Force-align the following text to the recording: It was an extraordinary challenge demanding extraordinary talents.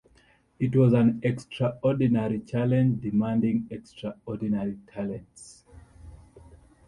It 0.57 0.75
was 0.75 0.93
an 0.93 1.19
extraordinary 1.21 2.39
challenge 2.39 3.03
demanding 3.03 3.67
extraordinary 3.69 4.79
talents. 4.87 5.63